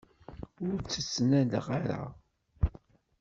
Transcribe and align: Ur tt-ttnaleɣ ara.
Ur 0.67 0.77
tt-ttnaleɣ 0.81 1.65
ara. 1.77 2.01